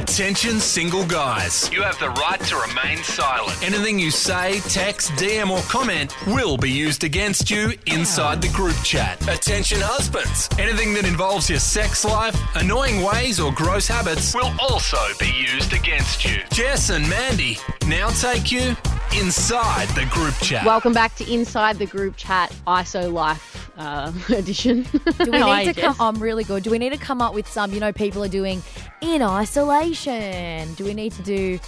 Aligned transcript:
Attention, 0.00 0.60
single 0.60 1.04
guys. 1.04 1.70
You 1.70 1.82
have 1.82 1.98
the 1.98 2.08
right 2.08 2.40
to 2.40 2.56
remain 2.56 3.04
silent. 3.04 3.62
Anything 3.62 3.98
you 3.98 4.10
say, 4.10 4.60
text, 4.60 5.10
DM, 5.12 5.50
or 5.50 5.60
comment 5.70 6.16
will 6.26 6.56
be 6.56 6.70
used 6.70 7.04
against 7.04 7.50
you 7.50 7.74
inside 7.84 8.40
the 8.40 8.48
group 8.48 8.74
chat. 8.82 9.20
Attention, 9.28 9.78
husbands. 9.82 10.48
Anything 10.58 10.94
that 10.94 11.04
involves 11.06 11.50
your 11.50 11.58
sex 11.58 12.02
life, 12.02 12.34
annoying 12.56 13.02
ways, 13.02 13.38
or 13.38 13.52
gross 13.52 13.86
habits 13.86 14.34
will 14.34 14.50
also 14.58 14.96
be 15.18 15.30
used 15.30 15.74
against 15.74 16.24
you. 16.24 16.38
Jess 16.50 16.88
and 16.88 17.06
Mandy 17.06 17.58
now 17.86 18.08
take 18.08 18.50
you 18.50 18.74
inside 19.18 19.88
the 19.90 20.06
group 20.10 20.34
chat. 20.36 20.64
Welcome 20.64 20.94
back 20.94 21.14
to 21.16 21.30
Inside 21.30 21.78
the 21.78 21.86
Group 21.86 22.16
Chat 22.16 22.54
ISO 22.66 23.12
Life 23.12 23.70
uh, 23.76 24.12
edition. 24.34 24.86
Do 25.24 25.30
we 25.32 25.42
need 25.42 25.74
to 25.74 25.80
come? 25.80 25.96
I'm 25.98 26.22
really 26.22 26.44
good. 26.44 26.62
Do 26.62 26.70
we 26.70 26.78
need 26.78 26.90
to 26.90 26.98
come 26.98 27.20
up 27.20 27.34
with 27.34 27.48
some? 27.48 27.72
You 27.72 27.80
know, 27.80 27.92
people 27.92 28.22
are 28.22 28.28
doing 28.28 28.62
in 29.00 29.22
isolation. 29.22 30.74
Do 30.74 30.84
we 30.84 30.94
need 30.94 31.12
to 31.12 31.22
do 31.22 31.58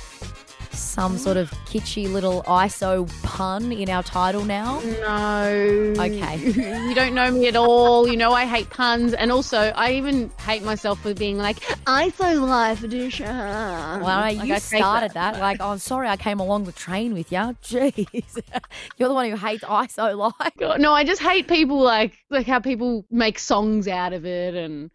some 0.70 1.18
sort 1.18 1.36
of 1.36 1.50
kitschy 1.66 2.10
little 2.10 2.42
ISO 2.44 3.06
pun 3.22 3.72
in 3.72 3.88
our 3.90 4.02
title 4.02 4.44
now? 4.44 4.80
No. 4.80 5.94
Okay. 5.98 6.36
you 6.88 6.94
don't 6.94 7.14
know 7.14 7.30
me 7.30 7.46
at 7.48 7.56
all. 7.56 8.08
You 8.08 8.16
know 8.16 8.32
I 8.32 8.46
hate 8.46 8.70
puns, 8.70 9.12
and 9.12 9.30
also 9.30 9.58
I 9.58 9.92
even 9.92 10.30
hate 10.40 10.62
myself 10.62 11.00
for 11.00 11.14
being 11.14 11.38
like 11.38 11.60
ISO 11.86 12.46
Life 12.46 12.82
edition. 12.82 13.26
Well, 13.26 14.00
Like, 14.02 14.44
you 14.44 14.54
I 14.54 14.58
started 14.58 15.12
that. 15.12 15.38
Like, 15.38 15.58
oh, 15.60 15.70
I'm 15.70 15.78
sorry, 15.78 16.08
I 16.08 16.16
came 16.16 16.40
along 16.40 16.64
the 16.64 16.72
train 16.72 17.14
with 17.14 17.30
you. 17.32 17.38
Jeez, 17.62 18.42
you're 18.96 19.08
the 19.08 19.14
one 19.14 19.30
who 19.30 19.36
hates 19.36 19.64
ISO 19.64 20.16
life. 20.16 20.52
God, 20.58 20.80
No, 20.80 20.92
I 20.92 21.04
just 21.04 21.20
hate 21.22 21.48
people 21.48 21.80
like 21.80 22.12
like 22.30 22.46
how 22.46 22.60
people 22.60 23.04
make 23.10 23.38
songs 23.38 23.88
out 23.88 24.12
of 24.12 24.24
it 24.24 24.54
and 24.54 24.90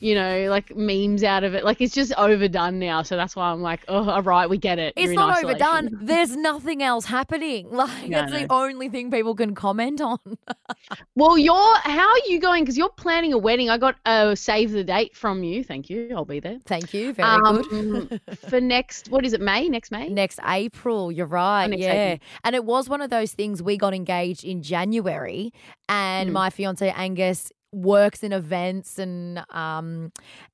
you 0.00 0.14
know 0.14 0.48
like 0.50 0.74
memes 0.76 1.22
out 1.24 1.44
of 1.44 1.54
it. 1.54 1.64
Like 1.64 1.80
it's 1.80 1.94
just 1.94 2.12
overdone 2.16 2.78
now. 2.78 3.02
So 3.02 3.16
that's 3.16 3.34
why 3.36 3.50
I'm 3.50 3.62
like, 3.62 3.80
oh, 3.88 4.08
all 4.08 4.22
right, 4.22 4.48
we 4.48 4.58
get 4.58 4.78
it. 4.78 4.92
It's 4.96 5.12
You're 5.12 5.14
not 5.14 5.42
overdone. 5.44 5.90
There's 6.02 6.36
nothing 6.36 6.82
else 6.82 7.04
happening. 7.06 7.68
Like, 7.76 8.08
No, 8.08 8.22
it's 8.22 8.32
the 8.32 8.46
only 8.52 8.88
thing 8.88 9.10
people 9.10 9.34
can 9.34 9.54
comment 9.54 10.00
on. 10.00 10.18
Well, 11.16 11.38
you're 11.38 11.76
how 11.78 12.08
are 12.08 12.18
you 12.28 12.38
going? 12.40 12.62
Because 12.62 12.76
you're 12.76 12.90
planning 12.90 13.32
a 13.32 13.38
wedding. 13.38 13.70
I 13.70 13.78
got 13.78 13.96
a 14.04 14.36
save 14.36 14.70
the 14.72 14.84
date 14.84 15.16
from 15.16 15.42
you. 15.42 15.64
Thank 15.64 15.88
you. 15.90 16.10
I'll 16.14 16.24
be 16.26 16.40
there. 16.40 16.58
Thank 16.66 16.92
you. 16.92 17.12
Very 17.14 17.40
good. 17.40 18.20
Um, 18.20 18.20
for 18.48 18.60
next, 18.60 19.10
what 19.10 19.24
is 19.24 19.32
it? 19.32 19.40
May 19.40 19.68
next 19.68 19.90
May. 19.90 20.08
Next 20.10 20.38
April, 20.46 21.10
you're 21.10 21.26
right. 21.26 21.66
yeah. 21.76 21.92
April. 22.12 22.28
And 22.44 22.54
it 22.54 22.64
was 22.64 22.88
one 22.88 23.00
of 23.00 23.10
those 23.10 23.32
things 23.32 23.62
we 23.62 23.76
got 23.78 23.94
engaged 23.94 24.44
in 24.44 24.62
January, 24.62 25.52
and 25.88 26.30
Mm. 26.30 26.32
my 26.32 26.50
fiance 26.50 26.90
Angus 26.90 27.50
works 27.72 28.22
in 28.22 28.32
events 28.32 28.98
and 28.98 29.44
um, 29.50 30.12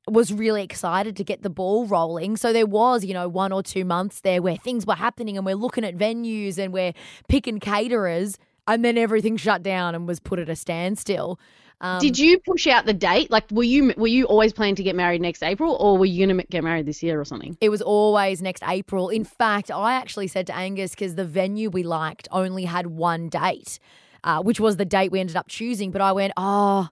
was 0.08 0.32
really 0.32 0.62
excited 0.62 1.16
to 1.16 1.24
get 1.24 1.42
the 1.42 1.50
ball 1.50 1.86
rolling. 1.86 2.36
So 2.36 2.52
there 2.52 2.66
was, 2.66 3.04
you 3.04 3.14
know, 3.14 3.28
one 3.28 3.52
or 3.52 3.62
two 3.62 3.84
months 3.84 4.20
there 4.20 4.42
where 4.42 4.56
things 4.56 4.86
were 4.86 4.94
happening 4.94 5.36
and 5.36 5.46
we're 5.46 5.54
looking 5.54 5.84
at 5.84 5.96
venues 5.96 6.58
and 6.58 6.72
we're 6.72 6.92
picking 7.28 7.60
caterers, 7.60 8.38
and 8.66 8.84
then 8.84 8.96
everything 8.96 9.36
shut 9.36 9.62
down 9.62 9.94
and 9.94 10.06
was 10.06 10.20
put 10.20 10.38
at 10.38 10.48
a 10.48 10.56
standstill. 10.56 11.38
Um, 11.80 11.98
Did 11.98 12.16
you 12.16 12.38
push 12.38 12.68
out 12.68 12.86
the 12.86 12.92
date? 12.92 13.28
Like, 13.28 13.50
were 13.50 13.64
you 13.64 13.92
were 13.96 14.06
you 14.06 14.24
always 14.26 14.52
planning 14.52 14.76
to 14.76 14.84
get 14.84 14.94
married 14.94 15.20
next 15.20 15.42
April, 15.42 15.74
or 15.80 15.98
were 15.98 16.06
you 16.06 16.26
to 16.28 16.44
get 16.44 16.62
married 16.62 16.86
this 16.86 17.02
year 17.02 17.20
or 17.20 17.24
something? 17.24 17.58
It 17.60 17.70
was 17.70 17.82
always 17.82 18.40
next 18.40 18.62
April. 18.66 19.08
In 19.08 19.24
fact, 19.24 19.68
I 19.68 19.94
actually 19.94 20.28
said 20.28 20.46
to 20.46 20.54
Angus 20.54 20.92
because 20.92 21.16
the 21.16 21.24
venue 21.24 21.70
we 21.70 21.82
liked 21.82 22.28
only 22.30 22.66
had 22.66 22.86
one 22.86 23.28
date, 23.28 23.80
uh, 24.24 24.42
which 24.42 24.60
was 24.60 24.76
the 24.76 24.84
date 24.84 25.10
we 25.10 25.20
ended 25.20 25.36
up 25.36 25.48
choosing. 25.48 25.90
But 25.90 26.00
I 26.00 26.12
went, 26.12 26.32
oh, 26.36 26.88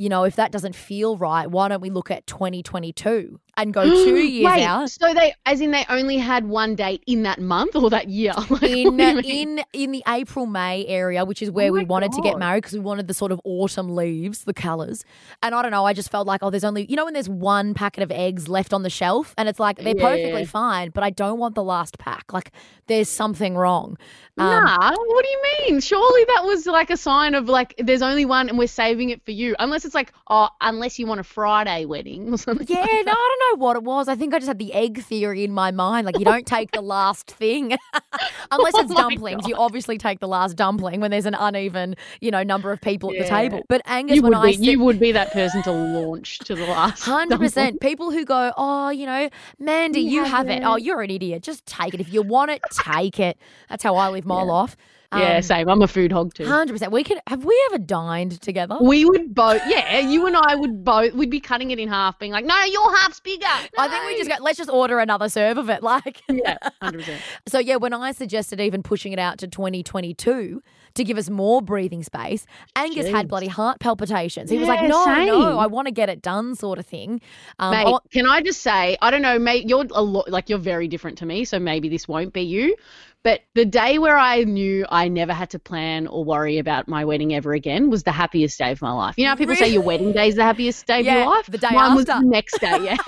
you 0.00 0.08
know, 0.08 0.24
if 0.24 0.36
that 0.36 0.50
doesn't 0.50 0.74
feel 0.74 1.16
right, 1.18 1.46
why 1.50 1.68
don't 1.68 1.82
we 1.82 1.90
look 1.90 2.10
at 2.10 2.26
2022 2.26 3.38
and 3.56 3.74
go 3.74 3.84
two 4.04 4.16
years 4.16 4.54
Wait, 4.54 4.64
out? 4.64 4.90
so 4.90 5.12
they, 5.12 5.34
as 5.44 5.60
in, 5.60 5.72
they 5.72 5.84
only 5.90 6.16
had 6.16 6.46
one 6.46 6.74
date 6.74 7.02
in 7.06 7.24
that 7.24 7.38
month 7.38 7.76
or 7.76 7.90
that 7.90 8.08
year? 8.08 8.32
Like, 8.50 8.62
In, 8.62 8.96
what 8.96 9.22
do 9.22 9.28
you 9.28 9.34
mean? 9.46 9.58
in 9.58 9.64
in 9.74 9.90
the 9.92 10.02
April 10.08 10.46
May 10.46 10.86
area, 10.86 11.24
which 11.24 11.42
is 11.42 11.50
where 11.50 11.68
Oh 11.68 11.72
we 11.72 11.84
wanted 11.84 12.12
to 12.12 12.20
get 12.22 12.38
married 12.38 12.62
because 12.62 12.72
we 12.74 12.80
wanted 12.80 13.08
the 13.08 13.14
sort 13.14 13.30
of 13.30 13.40
autumn 13.44 13.94
leaves, 13.94 14.44
the 14.44 14.54
colours. 14.54 15.04
And 15.42 15.54
I 15.54 15.60
don't 15.62 15.70
know, 15.70 15.84
I 15.84 15.92
just 15.92 16.10
felt 16.10 16.26
like, 16.26 16.42
oh, 16.42 16.48
there's 16.50 16.64
only 16.64 16.86
you 16.88 16.96
know 16.96 17.04
when 17.04 17.12
there's 17.14 17.28
one 17.28 17.74
packet 17.74 18.02
of 18.02 18.10
eggs 18.10 18.48
left 18.48 18.72
on 18.72 18.82
the 18.82 18.90
shelf, 18.90 19.34
and 19.36 19.48
it's 19.50 19.60
like 19.60 19.76
they're 19.78 19.94
Yeah. 19.94 20.08
perfectly 20.16 20.44
fine, 20.46 20.90
but 20.90 21.04
I 21.04 21.10
don't 21.10 21.38
want 21.38 21.54
the 21.54 21.62
last 21.64 21.98
pack. 21.98 22.32
Like 22.32 22.52
there's 22.86 23.08
something 23.10 23.54
wrong. 23.56 23.98
Um, 24.38 24.64
nah, 24.64 24.90
what 24.96 25.24
do 25.24 25.30
you 25.30 25.42
mean? 25.68 25.80
Surely 25.80 26.24
that 26.24 26.44
was 26.44 26.66
like 26.66 26.88
a 26.90 26.96
sign 26.96 27.34
of 27.34 27.48
like 27.48 27.74
there's 27.78 28.02
only 28.02 28.24
one 28.24 28.48
and 28.48 28.56
we're 28.58 28.66
saving 28.68 29.10
it 29.10 29.22
for 29.24 29.32
you. 29.32 29.54
Unless 29.58 29.84
it's 29.84 29.89
like, 29.94 30.12
oh, 30.28 30.48
unless 30.60 30.98
you 30.98 31.06
want 31.06 31.20
a 31.20 31.24
Friday 31.24 31.84
wedding 31.84 32.32
or 32.32 32.38
something. 32.38 32.66
Yeah, 32.68 32.76
no, 32.84 33.12
I 33.12 33.36
don't 33.38 33.60
know 33.60 33.64
what 33.64 33.76
it 33.76 33.82
was. 33.82 34.08
I 34.08 34.14
think 34.14 34.34
I 34.34 34.38
just 34.38 34.48
had 34.48 34.58
the 34.58 34.72
egg 34.72 35.02
theory 35.02 35.44
in 35.44 35.52
my 35.52 35.70
mind. 35.70 36.06
Like, 36.06 36.18
you 36.18 36.24
don't 36.24 36.46
take 36.46 36.72
the 36.72 36.80
last 36.80 37.30
thing. 37.30 37.76
Unless 38.50 38.74
Oh 38.76 38.80
it's 38.80 38.90
my 38.90 39.02
dumplings. 39.02 39.46
You 39.46 39.54
obviously 39.56 39.98
take 39.98 40.20
the 40.20 40.28
last 40.28 40.56
dumpling 40.56 41.00
when 41.00 41.10
there's 41.10 41.26
an 41.26 41.34
uneven, 41.34 41.94
you 42.20 42.30
know, 42.30 42.42
number 42.42 42.72
of 42.72 42.80
people 42.80 43.10
at 43.12 43.18
the 43.18 43.24
table. 43.24 43.62
But 43.68 43.82
Angus, 43.86 44.16
You 44.16 44.22
when 44.22 44.30
would 44.32 44.38
I 44.38 44.46
be, 44.48 44.52
said, 44.54 44.64
you 44.66 44.80
would 44.80 44.98
be 45.00 45.12
that 45.12 45.32
person 45.32 45.62
to 45.62 45.72
launch 45.72 46.38
to 46.40 46.54
the 46.54 46.64
last. 46.66 47.02
Hundred 47.04 47.30
dumpling. 47.30 47.48
percent. 47.48 47.80
People 47.80 48.10
who 48.10 48.24
go, 48.24 48.52
oh, 48.56 48.90
you 48.90 49.06
know, 49.06 49.28
Mandy, 49.58 50.00
You 50.00 50.10
you 50.10 50.24
have 50.24 50.48
have 50.48 50.48
it. 50.48 50.62
Oh, 50.64 50.72
it. 50.72 50.74
Oh, 50.74 50.76
you're 50.76 51.02
an 51.02 51.10
idiot. 51.10 51.42
Just 51.42 51.64
take 51.66 51.94
it. 51.94 52.00
If 52.00 52.12
you 52.12 52.22
want 52.22 52.50
it, 52.50 52.62
take 52.70 53.18
it. 53.20 53.38
That's 53.68 53.82
how 53.82 53.96
I 53.96 54.08
live 54.08 54.24
my 54.26 54.38
Yeah. 54.38 54.42
life. 54.42 54.76
Yeah, 55.12 55.36
um, 55.36 55.42
same. 55.42 55.68
I'm 55.68 55.82
a 55.82 55.88
food 55.88 56.12
hog 56.12 56.34
too. 56.34 56.46
Hundred 56.46 56.72
percent. 56.74 56.92
We 56.92 57.02
could. 57.02 57.18
Have 57.26 57.44
we 57.44 57.60
ever 57.66 57.78
dined 57.78 58.40
together? 58.40 58.76
We 58.80 59.04
would 59.04 59.34
both, 59.34 59.60
yeah, 59.66 59.98
you 59.98 60.26
and 60.26 60.36
I 60.36 60.54
would 60.54 60.84
both, 60.84 61.14
we'd 61.14 61.30
be 61.30 61.40
cutting 61.40 61.72
it 61.72 61.80
in 61.80 61.88
half, 61.88 62.18
being 62.18 62.30
like, 62.30 62.44
no, 62.44 62.56
your 62.64 62.94
half's 62.96 63.18
bigger. 63.18 63.46
I 63.76 63.88
think 63.88 64.04
we 64.06 64.16
just 64.16 64.30
go. 64.30 64.36
Let's 64.42 64.58
just 64.58 64.70
order 64.70 65.00
another 65.00 65.28
serve 65.28 65.58
of 65.58 65.68
it. 65.68 65.80
Like, 65.90 66.22
Yeah, 66.28 66.56
100%. 66.82 67.16
So 67.48 67.58
yeah, 67.58 67.74
when 67.74 67.92
I 67.92 68.12
suggested 68.12 68.60
even 68.60 68.84
pushing 68.84 69.12
it 69.12 69.18
out 69.18 69.38
to 69.38 69.48
2022 69.48 70.62
to 70.94 71.04
give 71.04 71.18
us 71.18 71.30
more 71.30 71.62
breathing 71.62 72.02
space, 72.02 72.46
Angus 72.76 73.08
had 73.08 73.28
bloody 73.28 73.46
heart 73.48 73.80
palpitations. 73.80 74.50
He 74.50 74.58
was 74.58 74.68
like, 74.68 74.88
"No, 74.88 75.04
same. 75.04 75.26
no, 75.26 75.58
I 75.58 75.66
want 75.66 75.86
to 75.86 75.92
get 75.92 76.08
it 76.08 76.22
done," 76.22 76.54
sort 76.54 76.78
of 76.78 76.86
thing. 76.86 77.20
Um, 77.58 77.70
Mate, 77.72 77.84
oh, 77.86 78.00
can 78.12 78.26
I 78.26 78.40
just 78.42 78.62
say, 78.62 78.96
I 79.00 79.10
don't 79.10 79.22
know, 79.22 79.38
mate, 79.38 79.68
you're 79.68 79.86
a 79.92 80.02
lot, 80.02 80.28
like, 80.30 80.48
you're 80.48 80.58
very 80.58 80.88
different 80.88 81.18
to 81.18 81.26
me, 81.26 81.44
so 81.44 81.58
maybe 81.58 81.88
this 81.88 82.06
won't 82.08 82.32
be 82.32 82.42
you. 82.42 82.76
But 83.22 83.40
the 83.54 83.66
day 83.66 83.98
where 83.98 84.16
I 84.16 84.44
knew 84.44 84.86
I 84.88 85.08
never 85.08 85.34
had 85.34 85.50
to 85.50 85.58
plan 85.58 86.06
or 86.06 86.24
worry 86.24 86.56
about 86.58 86.88
my 86.88 87.04
wedding 87.04 87.34
ever 87.34 87.52
again 87.52 87.90
was 87.90 88.02
the 88.02 88.12
happiest 88.12 88.58
day 88.58 88.70
of 88.70 88.80
my 88.80 88.92
life. 88.92 89.14
You 89.18 89.24
know 89.24 89.30
how 89.30 89.36
people 89.36 89.54
say 89.56 89.68
your 89.68 89.82
wedding 89.82 90.12
day 90.12 90.28
is 90.28 90.36
the 90.36 90.42
happiest 90.42 90.86
day 90.86 91.02
Yeah, 91.02 91.16
of 91.16 91.18
your 91.18 91.26
life? 91.34 91.46
the 91.46 91.58
day 91.58 91.68
Mine 91.70 91.94
was 91.96 92.06
the 92.06 92.20
next 92.20 92.58
day, 92.60 92.78
yeah. 92.82 92.96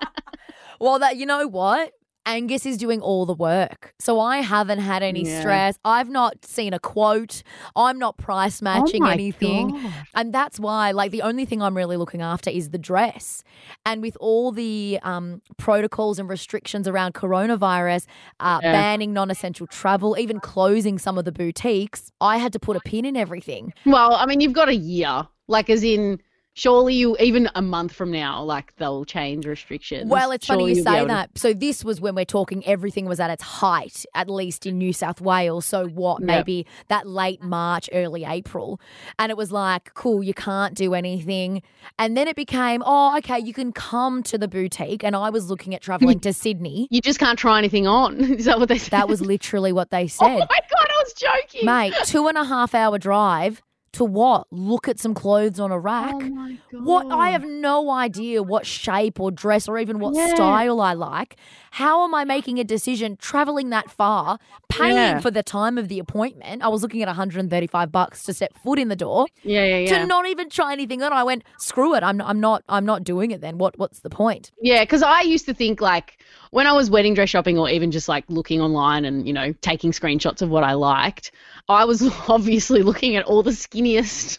well, 0.80 0.98
that 1.00 1.16
you 1.16 1.26
know 1.26 1.46
what. 1.46 1.92
Angus 2.26 2.64
is 2.64 2.78
doing 2.78 3.00
all 3.00 3.26
the 3.26 3.34
work. 3.34 3.94
So 3.98 4.18
I 4.18 4.38
haven't 4.38 4.78
had 4.78 5.02
any 5.02 5.24
Yeah. 5.26 5.40
stress. 5.40 5.78
I've 5.84 6.08
not 6.08 6.44
seen 6.44 6.72
a 6.72 6.78
quote. 6.78 7.42
I'm 7.76 7.98
not 7.98 8.16
price 8.16 8.62
matching 8.62 9.02
Oh 9.04 9.08
anything. 9.10 9.70
God. 9.70 9.92
And 10.14 10.32
that's 10.32 10.58
why, 10.58 10.90
like, 10.92 11.10
the 11.10 11.20
only 11.22 11.44
thing 11.44 11.60
I'm 11.60 11.76
really 11.76 11.96
looking 11.98 12.22
after 12.22 12.48
is 12.50 12.70
the 12.70 12.78
dress. 12.78 13.44
And 13.84 14.00
with 14.00 14.16
all 14.20 14.52
the 14.52 14.98
um, 15.02 15.42
protocols 15.58 16.18
and 16.18 16.28
restrictions 16.28 16.88
around 16.88 17.12
coronavirus, 17.14 18.06
uh, 18.40 18.60
Yeah. 18.62 18.72
banning 18.72 19.12
non 19.12 19.30
essential 19.30 19.66
travel, 19.66 20.16
even 20.18 20.40
closing 20.40 20.98
some 20.98 21.18
of 21.18 21.26
the 21.26 21.32
boutiques, 21.32 22.10
I 22.20 22.38
had 22.38 22.52
to 22.54 22.58
put 22.58 22.76
a 22.76 22.80
pin 22.80 23.04
in 23.04 23.16
everything. 23.16 23.74
Well, 23.84 24.14
I 24.14 24.24
mean, 24.26 24.40
you've 24.40 24.52
got 24.54 24.68
a 24.68 24.74
year. 24.76 25.28
Like, 25.46 25.68
as 25.68 25.84
in, 25.84 26.20
surely 26.54 26.94
you, 26.94 27.16
even 27.18 27.48
a 27.54 27.62
month 27.62 27.92
from 27.92 28.10
now, 28.10 28.42
like, 28.42 28.74
they'll 28.76 29.04
change 29.04 29.44
restrictions. 29.46 30.08
Well, 30.10 30.30
it's 30.32 30.46
funny 30.46 30.60
Surely 30.60 30.70
you 30.72 30.76
you'll 30.76 30.84
say 30.84 30.96
able 30.98 31.06
to- 31.08 31.12
that. 31.14 31.30
So 31.38 31.52
this 31.52 31.84
was 31.84 32.00
when 32.00 32.14
we're 32.14 32.24
talking 32.24 32.64
everything 32.66 33.06
was 33.06 33.20
at 33.20 33.30
its 33.30 33.42
height, 33.42 34.06
at 34.14 34.30
least 34.30 34.64
in 34.66 34.78
New 34.78 34.92
South 34.92 35.20
Wales. 35.20 35.66
So 35.66 35.86
what, 35.88 36.20
Yep. 36.20 36.26
maybe 36.26 36.66
that 36.88 37.06
late 37.06 37.42
March, 37.42 37.90
early 37.92 38.24
April. 38.24 38.80
And 39.18 39.30
it 39.30 39.36
was 39.36 39.52
like, 39.52 39.92
cool, 39.94 40.22
you 40.22 40.32
can't 40.34 40.74
do 40.74 40.94
anything. 40.94 41.62
And 41.98 42.16
then 42.16 42.28
it 42.28 42.36
became, 42.36 42.82
oh, 42.86 43.16
okay, 43.18 43.38
you 43.38 43.52
can 43.52 43.72
come 43.72 44.22
to 44.24 44.38
the 44.38 44.48
boutique. 44.48 45.02
And 45.04 45.14
I 45.16 45.30
was 45.30 45.50
looking 45.50 45.74
at 45.74 45.82
traveling 45.82 46.20
to 46.20 46.32
Sydney. 46.32 46.88
You 46.90 47.00
just 47.00 47.18
can't 47.18 47.38
try 47.38 47.58
anything 47.58 47.86
on. 47.86 48.20
Is 48.20 48.44
that 48.46 48.58
what 48.60 48.68
they 48.68 48.78
said? 48.78 48.90
That 48.92 49.08
was 49.08 49.20
literally 49.20 49.72
what 49.72 49.90
they 49.90 50.04
oh 50.04 50.06
said. 50.06 50.26
Oh 50.30 50.38
my 50.38 50.60
God, 50.70 50.88
I 50.88 51.02
was 51.02 51.12
joking. 51.14 51.66
Mate, 51.66 51.94
two 52.04 52.28
and 52.28 52.38
a 52.38 52.44
half 52.44 52.74
hour 52.74 52.96
drive 52.98 53.60
to 53.94 54.04
what? 54.04 54.46
Look 54.50 54.88
at 54.88 55.00
some 55.00 55.14
clothes 55.14 55.58
on 55.58 55.70
a 55.72 55.78
rack. 55.78 56.14
Oh. 56.16 56.56
What 56.72 57.06
I 57.10 57.30
have 57.30 57.44
no 57.44 57.90
idea 57.90 58.42
what 58.42 58.66
shape 58.66 59.18
or 59.20 59.30
dress 59.30 59.68
or 59.68 59.78
even 59.78 59.98
what 59.98 60.14
Yeah. 60.14 60.34
style 60.34 60.80
I 60.80 60.92
like. 60.92 61.36
How 61.72 62.04
am 62.04 62.14
I 62.14 62.24
making 62.24 62.58
a 62.60 62.64
decision 62.64 63.16
traveling 63.16 63.70
that 63.70 63.90
far, 63.90 64.38
paying 64.68 64.94
Yeah. 64.94 65.18
for 65.20 65.30
the 65.30 65.42
time 65.42 65.76
of 65.78 65.88
the 65.88 65.98
appointment? 65.98 66.62
I 66.62 66.68
was 66.68 66.82
looking 66.82 67.02
at 67.02 67.08
135 67.08 67.90
bucks 67.90 68.22
to 68.24 68.32
step 68.34 68.52
foot 68.62 68.78
in 68.78 68.88
the 68.88 68.96
door 68.96 69.26
Yeah, 69.42 69.64
yeah, 69.64 69.78
yeah. 69.78 69.98
to 70.00 70.06
not 70.06 70.26
even 70.28 70.50
try 70.50 70.72
anything 70.72 71.02
on. 71.02 71.12
I 71.12 71.24
went, 71.24 71.42
screw 71.58 71.94
it. 71.94 72.02
I'm 72.02 72.20
I'm 72.20 72.40
not 72.40 72.62
I'm 72.68 72.84
not 72.84 73.02
doing 73.04 73.30
it 73.30 73.40
then. 73.40 73.58
What 73.58 73.78
what's 73.78 74.00
the 74.00 74.10
point? 74.10 74.52
Yeah, 74.60 74.82
because 74.82 75.02
I 75.02 75.22
used 75.22 75.46
to 75.46 75.54
think 75.54 75.80
like 75.80 76.18
when 76.54 76.68
I 76.68 76.72
was 76.72 76.88
wedding 76.88 77.14
dress 77.14 77.30
shopping 77.30 77.58
or 77.58 77.68
even 77.68 77.90
just 77.90 78.08
like 78.08 78.24
looking 78.28 78.60
online 78.60 79.04
and, 79.04 79.26
you 79.26 79.32
know, 79.32 79.52
taking 79.60 79.90
screenshots 79.90 80.40
of 80.40 80.50
what 80.50 80.62
I 80.62 80.74
liked, 80.74 81.32
I 81.68 81.84
was 81.84 82.00
obviously 82.28 82.84
looking 82.84 83.16
at 83.16 83.24
all 83.24 83.42
the 83.42 83.50
skinniest 83.50 84.38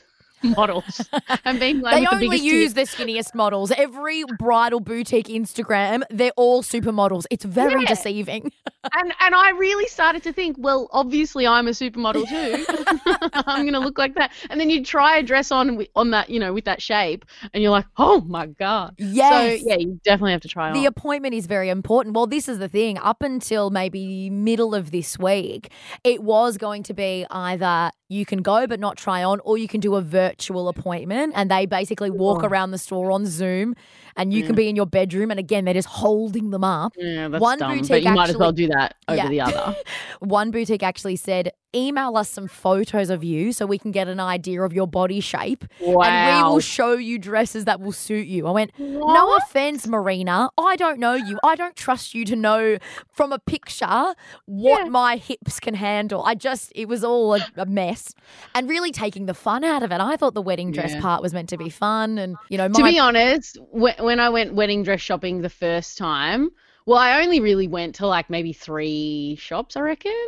models 0.58 1.08
and 1.46 1.60
being 1.60 1.82
like 1.82 1.96
They 1.96 2.02
with 2.02 2.10
the 2.10 2.16
only 2.16 2.28
biggest 2.30 2.44
use 2.44 2.74
tits. 2.74 2.96
the 2.96 3.04
skinniest 3.04 3.36
models. 3.36 3.72
Every 3.72 4.24
bridal 4.40 4.80
boutique 4.80 5.28
Instagram, 5.28 6.04
they're 6.10 6.32
all 6.36 6.64
supermodels. 6.64 7.26
It's 7.32 7.46
very 7.46 7.82
Yeah. 7.82 7.88
deceiving. 7.90 8.52
and 8.94 9.14
and 9.20 9.36
I 9.36 9.50
really 9.52 9.88
started 9.88 10.24
to 10.24 10.34
think, 10.34 10.58
well, 10.60 10.90
obviously 10.92 11.48
I'm 11.48 11.68
a 11.68 11.72
supermodel 11.72 12.28
too. 12.28 12.66
I'm 13.48 13.66
gonna 13.66 13.80
look 13.80 13.98
like 13.98 14.16
that. 14.16 14.32
And 14.50 14.60
then 14.60 14.70
you 14.70 14.84
try 14.84 15.18
a 15.18 15.24
dress 15.24 15.52
on 15.52 15.86
on 15.96 16.12
that, 16.12 16.30
you 16.30 16.40
know, 16.40 16.54
with 16.54 16.66
that 16.66 16.82
shape, 16.82 17.26
and 17.54 17.62
you're 17.64 17.72
like, 17.72 17.86
oh 17.98 18.22
my 18.22 18.48
god. 18.48 18.96
Yes. 18.98 19.62
So 19.62 19.68
yeah, 19.70 19.78
you 19.78 20.00
definitely 20.04 20.32
have 20.34 20.42
to 20.42 20.48
try 20.48 20.72
The 20.72 20.78
on. 20.78 20.82
The 20.84 20.88
appointment 20.88 21.34
is 21.36 21.48
very 21.48 21.70
important. 21.70 22.16
Well, 22.16 22.28
this 22.28 22.48
is 22.48 22.60
the 22.60 22.68
thing. 22.70 22.98
Up 23.00 23.22
until 23.24 23.70
maybe 23.70 24.30
middle 24.30 24.76
of 24.76 24.92
this 24.92 25.18
week, 25.18 25.72
it 26.04 26.24
was 26.24 26.58
going 26.58 26.84
to 26.84 26.94
be 26.94 27.26
either 27.30 27.92
you 28.08 28.26
can 28.26 28.42
go 28.44 28.68
but 28.68 28.80
not 28.80 28.98
try 28.98 29.24
on, 29.24 29.40
or 29.44 29.58
you 29.58 29.68
can 29.68 29.80
do 29.80 29.96
a 29.96 30.02
virtual 30.02 30.68
appointment 30.70 31.34
and 31.36 31.50
they 31.50 31.66
basically 31.66 32.12
walk 32.12 32.44
Oh. 32.44 32.48
around 32.48 32.72
the 32.72 32.78
store 32.78 33.12
on 33.12 33.26
Zoom 33.26 33.76
and 34.16 34.32
you 34.34 34.44
can 34.44 34.54
be 34.56 34.70
in 34.70 34.76
your 34.76 34.86
bedroom. 34.86 35.32
And 35.32 35.40
again, 35.40 35.66
they're 35.66 35.74
just 35.74 35.88
holding 35.88 36.52
them 36.52 36.64
up. 36.64 36.94
yeah, 36.98 37.28
that's 37.28 37.42
one 37.42 37.58
dumb. 37.60 37.72
But 37.72 37.88
boutique 37.88 38.04
you 38.06 38.12
might 38.12 38.30
as 38.30 38.38
well 38.38 38.52
do 38.52 38.68
that 38.68 38.96
over 39.08 39.18
Yeah. 39.18 39.30
the 39.30 39.42
other. 39.42 39.76
One 40.20 40.52
boutique 40.52 40.84
actually 40.84 41.16
said, 41.16 41.52
email 41.76 42.16
us 42.18 42.30
some 42.30 42.48
photos 42.48 43.10
of 43.10 43.24
you 43.24 43.52
so 43.52 43.66
we 43.66 43.78
can 43.78 43.92
get 43.92 44.08
an 44.08 44.20
idea 44.20 44.62
of 44.62 44.74
your 44.74 44.88
body 44.88 45.20
shape. 45.20 45.66
And 45.80 46.38
we 46.38 46.44
will 46.50 46.60
show 46.60 46.94
you 46.94 47.20
dresses 47.20 47.66
that 47.66 47.80
will 47.82 47.92
suit 47.92 48.28
you. 48.28 48.48
I 48.48 48.52
went, 48.52 48.72
no 48.80 49.36
offense, 49.38 49.86
Marina. 49.88 50.50
I 50.58 50.76
don't 50.78 51.00
know 51.00 51.14
you. 51.14 51.38
I 51.44 51.56
don't 51.56 51.76
trust 51.76 52.14
you 52.16 52.24
to 52.26 52.36
know 52.36 52.78
from 53.12 53.32
a 53.32 53.40
picture 53.40 54.14
what 54.46 54.84
Yeah. 54.86 54.90
my 54.90 55.18
hips 55.18 55.60
can 55.60 55.74
handle. 55.74 56.24
I 56.24 56.36
just, 56.36 56.72
it 56.76 56.88
was 56.88 57.04
all 57.04 57.36
a, 57.36 57.46
a 57.58 57.66
mess 57.66 58.14
and 58.54 58.70
really 58.70 58.92
taking 58.92 59.26
the 59.26 59.34
fun 59.34 59.64
out 59.64 59.84
of 59.84 59.92
it. 59.92 60.00
I 60.00 60.16
thought 60.18 60.34
the 60.34 60.42
wedding 60.42 60.72
dress 60.72 60.94
Yeah. 60.94 61.02
part 61.02 61.22
was 61.22 61.34
meant 61.34 61.50
to 61.50 61.58
be 61.58 61.70
fun. 61.70 62.18
And, 62.18 62.36
you 62.50 62.58
know, 62.58 62.68
to 62.70 62.84
be 62.84 62.98
honest, 63.00 63.58
when 63.72 64.20
I 64.20 64.30
went 64.30 64.54
wedding 64.54 64.84
dress 64.84 65.02
shopping 65.02 65.42
the 65.42 65.50
first 65.50 65.98
time, 65.98 66.52
well, 66.86 67.00
I 67.00 67.24
only 67.24 67.40
really 67.40 67.68
went 67.68 67.96
to 67.96 68.08
like 68.08 68.30
maybe 68.30 68.54
three 68.54 69.36
shops, 69.40 69.76
I 69.76 69.82
reckon, 69.82 70.28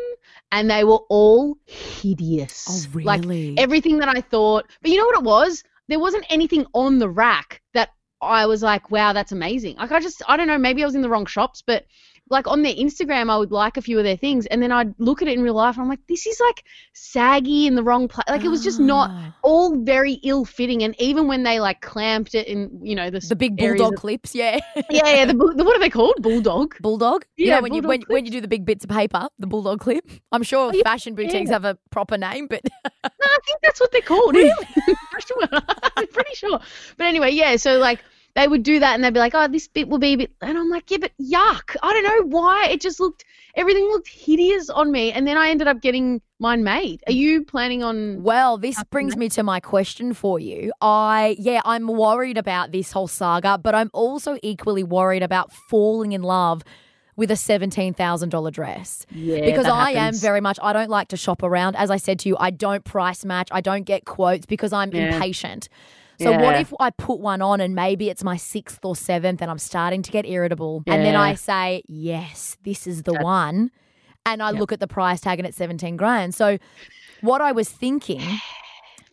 and 0.51 0.69
they 0.69 0.83
were 0.83 0.99
all 1.09 1.57
hideous. 1.65 2.65
oh, 2.69 2.89
really? 2.93 3.51
Like 3.51 3.59
everything 3.59 3.99
that 3.99 4.09
I 4.09 4.21
thought. 4.21 4.65
But 4.81 4.91
you 4.91 4.97
know 4.97 5.05
what 5.05 5.19
it 5.19 5.23
was? 5.23 5.63
There 5.87 5.99
wasn't 5.99 6.25
anything 6.29 6.65
on 6.73 6.99
the 6.99 7.09
rack 7.09 7.61
that 7.73 7.89
I 8.21 8.47
was 8.47 8.63
like, 8.63 8.89
wow, 8.89 9.13
that's 9.13 9.31
amazing. 9.31 9.77
Like 9.77 9.91
I 9.91 9.99
just, 9.99 10.23
I 10.27 10.35
don't 10.35 10.47
know, 10.47 10.57
maybe 10.57 10.81
I 10.81 10.85
was 10.85 10.95
in 10.95 11.01
the 11.01 11.09
wrong 11.09 11.27
shops, 11.27 11.63
but 11.65 11.85
like 12.29 12.47
on 12.47 12.61
their 12.61 12.73
Instagram, 12.73 13.29
I 13.29 13.37
would 13.37 13.51
like 13.51 13.77
a 13.77 13.81
few 13.81 13.97
of 13.97 14.03
their 14.03 14.17
things, 14.17 14.45
and 14.47 14.61
then 14.61 14.71
I'd 14.71 14.93
look 14.99 15.21
at 15.21 15.27
it 15.27 15.37
in 15.37 15.43
real 15.43 15.53
life, 15.53 15.75
and 15.75 15.83
I'm 15.83 15.89
like, 15.89 16.05
this 16.07 16.25
is 16.27 16.39
like 16.39 16.63
saggy 16.93 17.67
in 17.67 17.75
the 17.75 17.83
wrong 17.83 18.07
place. 18.07 18.25
Like 18.27 18.43
it 18.43 18.49
was 18.49 18.63
just 18.63 18.79
not 18.79 19.09
Ah. 19.11 19.35
all 19.43 19.77
very 19.83 20.13
ill 20.23 20.45
fitting, 20.45 20.83
and 20.83 20.93
even 20.99 21.27
when 21.27 21.43
they 21.43 21.59
like 21.59 21.81
clamped 21.81 22.35
it 22.35 22.47
in, 22.47 22.79
you 22.83 22.95
know, 22.95 23.09
the 23.09 23.19
The 23.19 23.35
big 23.35 23.57
bulldog 23.57 23.93
of- 23.93 23.99
clips, 23.99 24.35
yeah. 24.35 24.59
yeah, 24.75 24.83
yeah, 25.07 25.25
the, 25.25 25.33
the 25.33 25.63
what 25.63 25.75
are 25.75 25.79
they 25.79 25.89
called? 25.89 26.15
Bulldog. 26.21 26.75
bulldog. 26.81 27.25
You 27.37 27.47
Yeah, 27.47 27.55
know 27.57 27.61
when 27.63 27.73
you 27.73 27.81
when, 27.81 28.01
when 28.07 28.25
you 28.25 28.31
do 28.31 28.41
the 28.41 28.47
big 28.47 28.65
bits 28.65 28.83
of 28.83 28.89
paper, 28.89 29.27
the 29.39 29.47
bulldog 29.47 29.79
clip. 29.79 30.09
I'm 30.31 30.43
sure 30.43 30.69
Oh, 30.69 30.71
yeah, 30.73 30.83
fashion 30.83 31.15
boutiques 31.15 31.49
yeah. 31.49 31.53
have 31.55 31.65
a 31.65 31.77
proper 31.91 32.17
name, 32.17 32.47
but 32.47 32.61
No, 32.65 32.89
I 33.23 33.37
think 33.45 33.59
that's 33.61 33.79
what 33.79 33.91
they're 33.91 34.01
called. 34.13 34.35
Really? 34.35 34.53
I'm 35.95 36.07
pretty 36.07 36.35
sure. 36.35 36.59
But 36.97 37.05
anyway, 37.07 37.31
yeah. 37.31 37.55
So 37.57 37.77
like 37.79 37.99
they 38.37 38.47
would 38.47 38.61
do 38.63 38.79
that, 38.79 38.93
and 38.93 39.03
they'd 39.03 39.13
be 39.13 39.19
like, 39.19 39.33
"Oh, 39.35 39.47
this 39.47 39.67
bit 39.67 39.89
will 39.89 39.97
be 39.97 40.13
a 40.13 40.15
bit," 40.15 40.31
and 40.41 40.57
I'm 40.57 40.69
like, 40.69 40.89
"Yeah, 40.91 40.99
but 41.01 41.11
yuck! 41.19 41.75
I 41.81 41.91
don't 41.91 42.03
know 42.03 42.37
why. 42.37 42.67
It 42.69 42.79
just 42.79 42.99
looked 42.99 43.25
everything 43.55 43.83
looked 43.85 44.07
hideous 44.07 44.69
on 44.69 44.91
me." 44.91 45.11
And 45.11 45.27
then 45.27 45.37
I 45.37 45.49
ended 45.49 45.67
up 45.67 45.81
getting 45.81 46.21
mine 46.39 46.63
made. 46.63 47.03
Are 47.07 47.13
you 47.13 47.43
planning 47.43 47.81
on? 47.83 48.21
Well, 48.21 48.57
this 48.59 48.81
brings 48.91 49.17
me 49.17 49.27
to 49.29 49.41
my 49.43 49.59
question 49.59 50.13
for 50.13 50.39
you. 50.39 50.71
I, 50.81 51.35
yeah, 51.39 51.61
I'm 51.65 51.87
worried 51.87 52.37
about 52.37 52.71
this 52.71 52.91
whole 52.91 53.07
saga, 53.07 53.57
but 53.57 53.73
I'm 53.73 53.89
also 53.91 54.37
equally 54.43 54.83
worried 54.83 55.23
about 55.23 55.51
falling 55.51 56.11
in 56.11 56.21
love 56.21 56.63
with 57.15 57.31
a 57.31 57.33
$17,000 57.33 58.51
dress. 58.51 59.07
Yeah, 59.11 59.43
Because 59.43 59.65
I 59.65 59.89
am 59.93 60.13
very 60.13 60.39
much, 60.39 60.59
I 60.61 60.71
don't 60.71 60.91
like 60.91 61.07
to 61.07 61.17
shop 61.17 61.41
around. 61.41 61.75
As 61.75 61.89
I 61.89 61.97
said 61.97 62.19
to 62.19 62.29
you, 62.29 62.37
I 62.39 62.51
don't 62.51 62.83
price 62.83 63.25
match, 63.25 63.49
I 63.51 63.59
don't 63.59 63.85
get 63.85 64.05
quotes 64.05 64.45
because 64.45 64.71
I'm 64.71 64.91
Yeah. 64.93 65.15
impatient. 65.15 65.67
So 66.19 66.31
what 66.31 66.55
if 66.59 66.73
I 66.79 66.89
put 66.89 67.19
one 67.19 67.41
on 67.41 67.61
and 67.61 67.75
maybe 67.75 68.09
it's 68.09 68.23
my 68.23 68.37
sixth 68.37 68.83
or 68.83 68.95
seventh 68.95 69.41
and 69.41 69.51
I'm 69.51 69.59
starting 69.59 70.01
to 70.01 70.11
get 70.11 70.25
irritable 70.25 70.83
and 70.87 71.05
then 71.05 71.15
I 71.15 71.35
say, 71.35 71.83
yes, 71.87 72.57
this 72.63 72.87
is 72.87 73.03
the 73.03 73.11
That's- 73.11 73.23
one. 73.23 73.71
And 74.25 74.43
I 74.43 74.51
look 74.51 74.71
at 74.73 74.79
the 74.81 74.87
price 74.87 75.21
tag 75.21 75.39
and 75.39 75.47
it's 75.47 75.57
17 75.57 75.95
grand. 75.95 76.35
So 76.35 76.57
what 77.21 77.39
I 77.39 77.51
was 77.53 77.69
thinking 77.69 78.21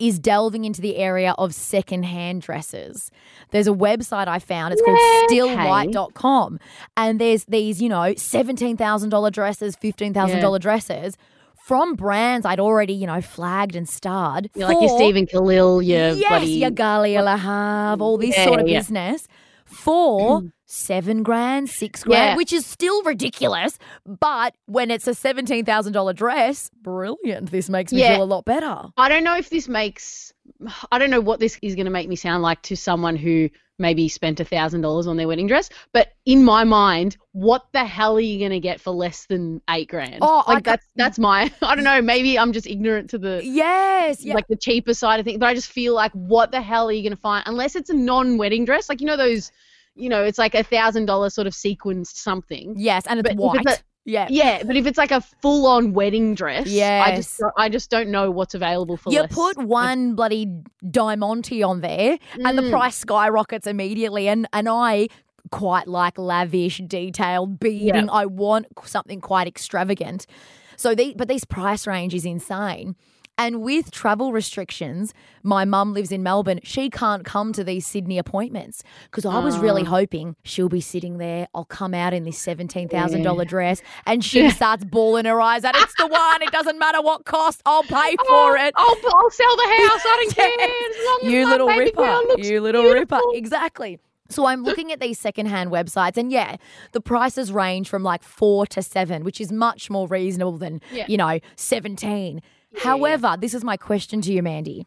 is 0.00 0.18
delving 0.18 0.64
into 0.64 0.80
the 0.80 0.96
area 0.96 1.34
of 1.38 1.54
secondhand 1.54 2.42
dresses. 2.42 3.12
There's 3.50 3.68
a 3.68 3.72
website 3.72 4.26
I 4.26 4.40
found. 4.40 4.72
It's 4.72 4.82
called 4.82 4.98
Yeah, 4.98 5.26
stillwhite.com. 5.28 6.58
And 6.96 7.20
there's 7.20 7.44
these, 7.44 7.80
you 7.80 7.88
know, 7.88 8.12
$17,000 8.14 9.30
dresses, 9.32 9.76
$15,000 9.76 10.58
dresses 10.60 11.16
from 11.64 11.94
brands 11.94 12.44
I'd 12.44 12.60
already, 12.60 12.92
you 12.92 13.06
know, 13.06 13.20
flagged 13.22 13.74
and 13.74 13.88
starred. 13.88 14.50
You're 14.54 14.68
like 14.68 14.80
your 14.80 14.90
for- 14.90 14.98
Steven 14.98 15.26
Khalil, 15.26 15.80
your 15.82 16.10
yes, 16.10 16.28
bloody. 16.28 16.46
your 16.52 16.70
Galia 16.70 17.22
Lahav, 17.24 18.00
all 18.00 18.18
this 18.18 18.36
Yeah, 18.36 18.44
sort 18.44 18.60
of 18.60 18.68
yeah. 18.68 18.80
business 18.80 19.26
for 19.64 20.40
mm-hmm. 20.40 20.48
seven 20.66 21.22
grand, 21.22 21.70
six 21.70 22.04
grand, 22.04 22.32
Yeah. 22.32 22.36
which 22.36 22.52
is 22.52 22.66
still 22.66 23.02
ridiculous. 23.02 23.78
But 24.04 24.54
when 24.66 24.90
it's 24.90 25.06
a 25.06 25.14
seventeen 25.14 25.64
thousand 25.64 25.94
dollar 25.94 26.12
dress, 26.12 26.70
brilliant. 26.82 27.50
This 27.50 27.70
makes 27.70 27.92
me 27.92 28.00
Yeah. 28.00 28.16
feel 28.16 28.24
a 28.24 28.26
lot 28.26 28.44
better. 28.44 28.82
I 28.98 29.08
don't 29.08 29.24
know 29.24 29.36
if 29.36 29.48
this 29.48 29.66
makes. 29.66 30.32
I 30.92 30.98
don't 30.98 31.10
know 31.10 31.22
what 31.22 31.40
this 31.40 31.58
is 31.62 31.74
going 31.74 31.86
to 31.86 31.90
make 31.90 32.08
me 32.08 32.16
sound 32.16 32.42
like 32.42 32.60
to 32.62 32.76
someone 32.76 33.16
who 33.16 33.48
maybe 33.78 34.08
spent 34.08 34.38
a 34.40 34.44
thousand 34.44 34.82
dollars 34.82 35.06
on 35.06 35.16
their 35.16 35.26
wedding 35.28 35.46
dress, 35.46 35.68
but 35.92 36.12
in 36.26 36.44
my 36.44 36.64
mind, 36.64 37.16
what 37.32 37.66
the 37.72 37.84
hell 37.84 38.16
are 38.16 38.20
you 38.20 38.38
going 38.38 38.52
to 38.52 38.60
get 38.60 38.80
for 38.80 38.90
less 38.92 39.26
than 39.26 39.60
eight 39.70 39.88
grand? 39.88 40.18
Oh, 40.22 40.44
I 40.46 40.54
like 40.54 40.64
ca- 40.64 40.70
that's 40.72 40.86
that's 40.96 41.18
my. 41.18 41.52
I 41.62 41.74
don't 41.74 41.84
know. 41.84 42.00
Maybe 42.00 42.38
I'm 42.38 42.52
just 42.52 42.66
ignorant 42.66 43.10
to 43.10 43.18
the 43.18 43.40
Yes, 43.44 44.22
yeah. 44.24 44.34
like 44.34 44.46
the 44.48 44.56
cheaper 44.56 44.94
side 44.94 45.18
of 45.20 45.24
things, 45.26 45.38
but 45.38 45.46
I 45.46 45.54
just 45.54 45.70
feel 45.70 45.94
like 45.94 46.12
what 46.12 46.52
the 46.52 46.60
hell 46.62 46.88
are 46.88 46.92
you 46.92 47.02
going 47.02 47.16
to 47.16 47.20
find 47.20 47.42
unless 47.46 47.74
it's 47.76 47.90
a 47.90 47.94
non-wedding 47.94 48.64
dress? 48.64 48.88
Like 48.88 49.00
you 49.00 49.06
know 49.06 49.16
those, 49.16 49.50
you 49.96 50.08
know, 50.08 50.22
it's 50.24 50.38
like 50.38 50.54
a 50.54 50.62
thousand 50.62 51.06
dollar 51.06 51.30
sort 51.30 51.46
of 51.46 51.52
sequenced 51.52 52.14
something. 52.16 52.74
yes, 52.76 53.04
and 53.08 53.20
it's 53.20 53.28
But 53.28 53.36
white. 53.36 53.60
it's 53.66 53.80
a- 53.80 53.82
yeah. 54.04 54.26
Yeah, 54.30 54.62
but 54.64 54.76
if 54.76 54.86
it's 54.86 54.98
like 54.98 55.10
a 55.10 55.20
full-on 55.20 55.92
wedding 55.92 56.34
dress, 56.34 56.66
I 56.68 57.16
just 57.16 57.40
I 57.56 57.68
just 57.68 57.90
don't 57.90 58.10
know 58.10 58.30
what's 58.30 58.54
available 58.54 58.96
for 58.96 59.12
You 59.12 59.22
less. 59.22 59.34
put 59.34 59.58
one 59.58 60.14
bloody 60.14 60.46
diamante 60.90 61.62
on 61.62 61.80
there, 61.80 62.18
and 62.44 62.58
the 62.58 62.62
Mm. 62.62 62.70
price 62.70 62.96
skyrockets 62.96 63.66
immediately. 63.66 64.28
And 64.28 64.46
and 64.52 64.68
I 64.68 65.08
quite 65.50 65.86
like 65.86 66.18
lavish, 66.18 66.78
detailed 66.86 67.60
beading. 67.60 68.08
I 68.10 68.26
want 68.26 68.66
something 68.84 69.20
quite 69.20 69.46
extravagant. 69.46 70.26
So 70.76 70.94
the 70.94 71.14
but 71.16 71.28
this 71.28 71.44
price 71.44 71.86
range 71.86 72.14
is 72.14 72.24
insane. 72.24 72.96
And 73.36 73.62
with 73.62 73.90
travel 73.90 74.32
restrictions, 74.32 75.12
my 75.42 75.64
mum 75.64 75.92
lives 75.92 76.12
in 76.12 76.22
Melbourne. 76.22 76.60
She 76.62 76.88
can't 76.88 77.24
come 77.24 77.52
to 77.54 77.64
these 77.64 77.84
Sydney 77.84 78.16
appointments 78.16 78.84
because 79.06 79.24
I 79.24 79.40
was 79.40 79.58
really 79.58 79.82
Oh. 79.82 79.86
hoping 79.86 80.36
she'll 80.44 80.68
be 80.68 80.80
sitting 80.80 81.18
there. 81.18 81.48
I'll 81.52 81.64
come 81.64 81.94
out 81.94 82.14
in 82.14 82.22
this 82.22 82.38
seventeen 82.38 82.88
thousand 82.88 83.22
dollar 83.22 83.44
dress, 83.44 83.82
and 84.06 84.24
she 84.24 84.48
starts 84.50 84.84
bawling 84.84 85.24
her 85.24 85.40
eyes 85.40 85.64
out. 85.64 85.74
It's 85.76 85.94
the 85.98 86.06
one. 86.06 86.42
It 86.42 86.52
doesn't 86.52 86.78
matter 86.78 87.02
what 87.02 87.24
cost. 87.24 87.60
I'll 87.66 87.82
pay 87.82 88.14
oh, 88.20 88.24
for 88.28 88.56
it. 88.56 88.72
I'll, 88.76 88.96
I'll 89.14 89.30
sell 89.30 89.56
the 89.56 89.62
house. 89.62 90.00
I 90.04 90.22
don't 90.22 90.34
care. 90.36 90.46
As 90.46 91.06
long 91.06 91.20
as 91.24 91.32
You 91.32 91.48
little 91.48 91.68
ripper. 91.68 92.22
You 92.38 92.60
little 92.60 92.84
ripper. 92.84 93.20
Exactly. 93.32 93.98
So 94.30 94.46
I'm 94.46 94.62
looking 94.62 94.90
at 94.90 95.00
these 95.00 95.18
secondhand 95.18 95.70
websites, 95.70 96.16
and 96.16 96.30
yeah, 96.32 96.56
the 96.92 97.00
prices 97.00 97.52
range 97.52 97.88
from 97.88 98.02
like 98.02 98.22
four 98.22 98.64
to 98.68 98.80
seven, 98.80 99.22
which 99.24 99.40
is 99.40 99.50
much 99.52 99.90
more 99.90 100.06
reasonable 100.06 100.56
than 100.56 100.80
Yeah. 100.92 101.04
you 101.08 101.16
know 101.16 101.40
However, 102.78 103.36
this 103.38 103.54
is 103.54 103.64
my 103.64 103.76
question 103.76 104.20
to 104.22 104.32
you, 104.32 104.42
Mandy. 104.42 104.86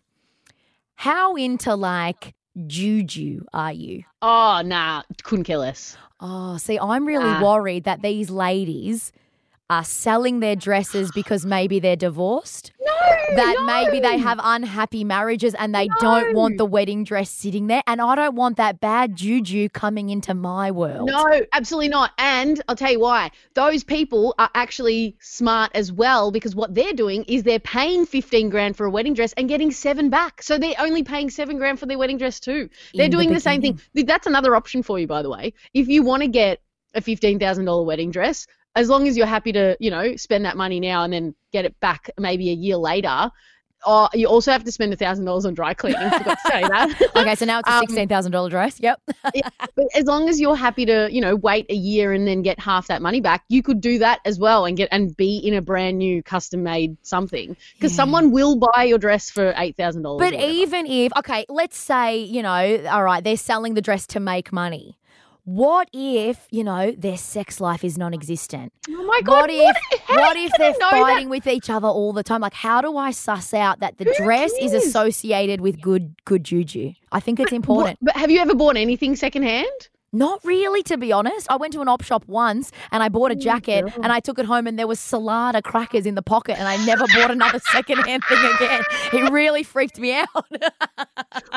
How 0.95 1.35
into 1.35 1.75
like 1.75 2.33
juju 2.65 3.41
are 3.53 3.73
you? 3.73 4.03
Oh 4.21 4.61
nah, 4.65 5.03
couldn't 5.23 5.45
kill 5.45 5.61
us. 5.61 5.95
Oh, 6.19 6.57
see, 6.57 6.79
I'm 6.79 7.05
really 7.05 7.43
worried 7.43 7.83
that 7.83 8.01
these 8.01 8.29
ladies 8.31 9.11
are 9.69 9.83
selling 9.83 10.39
their 10.39 10.55
dresses 10.55 11.11
because 11.13 11.45
maybe 11.45 11.79
they're 11.79 11.95
divorced. 11.95 12.71
No, 12.79 13.35
that 13.35 13.63
maybe 13.65 13.99
they 13.99 14.17
have 14.17 14.39
unhappy 14.41 15.03
marriages 15.03 15.53
and 15.55 15.75
they 15.75 15.89
don't 15.99 16.33
want 16.33 16.57
the 16.57 16.65
wedding 16.65 17.03
dress 17.03 17.29
sitting 17.29 17.67
there. 17.67 17.83
And 17.85 18.01
I 18.01 18.15
don't 18.15 18.35
want 18.35 18.57
that 18.57 18.79
bad 18.79 19.15
juju 19.15 19.69
coming 19.69 20.09
into 20.09 20.33
my 20.33 20.71
world. 20.71 21.09
No, 21.09 21.41
absolutely 21.51 21.89
not. 21.89 22.11
And 22.17 22.61
I'll 22.67 22.75
tell 22.75 22.91
you 22.91 22.99
why. 22.99 23.31
Those 23.55 23.83
people 23.83 24.35
are 24.39 24.49
actually 24.55 25.17
smart 25.19 25.71
as 25.73 25.91
well 25.91 26.31
because 26.31 26.55
what 26.55 26.73
they're 26.73 26.93
doing 26.93 27.23
is 27.27 27.43
they're 27.43 27.59
paying 27.59 28.05
15 28.05 28.49
grand 28.49 28.77
for 28.77 28.85
a 28.85 28.89
wedding 28.89 29.13
dress 29.13 29.33
and 29.33 29.49
getting 29.49 29.71
seven 29.71 30.09
back. 30.09 30.41
So 30.41 30.57
they're 30.57 30.75
only 30.79 31.03
paying 31.03 31.29
seven 31.29 31.57
grand 31.57 31.79
for 31.79 31.85
their 31.85 31.97
wedding 31.97 32.17
dress 32.17 32.39
too. 32.39 32.69
They're 32.93 33.05
In 33.05 33.11
the 33.11 33.17
doing 33.17 33.33
the 33.33 33.39
same 33.39 33.61
thing. 33.61 33.81
That's 33.93 34.27
another 34.27 34.55
option 34.55 34.83
for 34.83 34.97
you, 34.97 35.07
by 35.07 35.21
the 35.21 35.29
way. 35.29 35.53
If 35.73 35.89
you 35.89 36.03
want 36.03 36.21
to 36.21 36.29
get 36.29 36.61
a 36.95 37.01
$15,000 37.01 37.85
wedding 37.85 38.11
dress, 38.11 38.47
as 38.77 38.89
long 38.89 39.07
as 39.07 39.17
you're 39.17 39.25
happy 39.25 39.51
to, 39.53 39.75
you 39.79 39.91
know, 39.91 40.15
spend 40.15 40.45
that 40.45 40.55
money 40.55 40.79
now 40.79 41.03
and 41.03 41.11
then 41.11 41.35
get 41.51 41.65
it 41.65 41.77
back 41.79 42.09
maybe 42.17 42.49
a 42.49 42.53
year 42.53 42.77
later, 42.77 43.31
oh, 43.85 44.09
you 44.13 44.27
also 44.27 44.51
have 44.51 44.63
to 44.63 44.71
spend 44.71 44.93
a 44.93 44.95
thousand 44.95 45.25
dollars 45.25 45.45
on 45.45 45.53
dry 45.53 45.73
cleaning. 45.73 46.09
Forgot 46.09 46.37
to 46.45 46.51
say 46.51 46.61
that. 46.61 47.11
Okay, 47.17 47.35
so 47.35 47.45
now 47.45 47.59
it's 47.59 47.67
a 47.67 47.73
Um, 47.73 47.79
sixteen 47.81 48.07
thousand 48.07 48.31
dollar 48.31 48.49
dress. 48.49 48.79
Yep. 48.79 49.01
but 49.23 49.85
as 49.95 50.05
long 50.05 50.29
as 50.29 50.39
you're 50.39 50.55
happy 50.55 50.85
to, 50.85 51.09
you 51.11 51.19
know, 51.19 51.35
wait 51.35 51.65
a 51.69 51.73
year 51.73 52.13
and 52.13 52.27
then 52.27 52.43
get 52.43 52.59
half 52.59 52.87
that 52.87 53.01
money 53.01 53.21
back, 53.21 53.43
you 53.49 53.63
could 53.63 53.81
do 53.81 53.97
that 53.99 54.19
as 54.25 54.37
well 54.37 54.65
and 54.65 54.77
get 54.77 54.89
and 54.91 55.17
be 55.17 55.37
in 55.37 55.53
a 55.55 55.61
brand 55.61 55.97
new 55.97 56.21
custom 56.21 56.63
made 56.63 56.97
something 57.01 57.57
because 57.73 57.93
someone 57.93 58.31
will 58.31 58.57
buy 58.57 58.83
your 58.83 58.99
dress 58.99 59.31
for 59.31 59.53
eight 59.57 59.75
thousand 59.75 60.03
dollars. 60.03 60.19
But 60.29 60.39
even 60.39 60.85
if, 60.85 61.11
okay, 61.17 61.45
let's 61.49 61.77
say, 61.77 62.17
you 62.17 62.43
know, 62.43 62.85
all 62.91 63.03
right, 63.03 63.23
they're 63.23 63.37
selling 63.37 63.73
the 63.73 63.81
dress 63.81 64.05
to 64.07 64.19
make 64.19 64.53
money. 64.53 64.97
What 65.47 65.87
if, 65.93 66.45
you 66.51 66.61
know, 66.65 66.91
their 66.91 67.15
sex 67.15 67.61
life 67.61 67.85
is 67.85 67.97
non 67.97 68.13
existent? 68.13 68.73
oh 68.89 69.03
my 69.05 69.21
god, 69.21 69.43
What 69.43 69.49
if 69.49 69.77
how 70.03 70.15
what 70.17 70.35
if 70.35 70.51
they're 70.57 70.71
know 70.71 70.77
that? 70.79 70.91
fighting 70.91 71.29
with 71.29 71.47
each 71.47 71.69
other 71.69 71.87
all 71.87 72.11
the 72.11 72.21
time? 72.21 72.41
Like 72.41 72.53
how 72.53 72.81
do 72.81 72.97
I 72.97 73.11
suss 73.11 73.53
out 73.53 73.79
that 73.79 73.97
the 73.97 74.03
Who 74.03 74.25
dress 74.25 74.51
is 74.59 74.71
cares? 74.71 74.85
associated 74.87 75.61
with 75.61 75.79
good 75.79 76.15
good 76.25 76.43
juju? 76.43 76.91
I 77.13 77.21
think 77.21 77.39
it's 77.39 77.53
What- 77.53 77.55
important. 77.55 77.99
but 78.01 78.17
have 78.17 78.29
you 78.29 78.39
ever 78.41 78.55
bought 78.55 78.75
anything 78.75 79.15
secondhand? 79.15 79.87
Not 80.13 80.39
really, 80.45 80.83
to 80.83 80.97
be 80.97 81.11
honest. 81.11 81.47
I 81.49 81.57
went 81.57 81.73
to 81.73 81.81
an 81.81 81.87
op 81.87 82.01
shop 82.01 82.23
once 82.27 82.71
and 82.91 83.03
I 83.03 83.09
bought 83.09 83.31
a 83.31 83.35
oh 83.35 83.39
jacket 83.39 83.85
God. 83.85 83.99
and 84.03 84.11
I 84.11 84.19
took 84.19 84.39
it 84.39 84.45
home 84.45 84.65
and 84.65 84.79
there 84.79 84.87
was 84.87 84.99
salada 84.99 85.61
crackers 85.61 86.05
in 86.05 86.15
the 86.15 86.21
pocket 86.21 86.57
and 86.57 86.67
I 86.67 86.83
never 86.85 87.05
bought 87.13 87.31
another 87.31 87.59
secondhand 87.71 88.23
thing 88.23 88.51
again. 88.55 88.83
It 89.11 89.31
really 89.31 89.63
freaked 89.63 89.99
me 89.99 90.13
out. 90.13 90.27